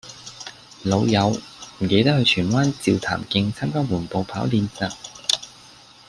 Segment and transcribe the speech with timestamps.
[0.83, 1.39] 老友
[1.77, 4.91] 唔記得去荃灣照潭徑參加緩步跑練習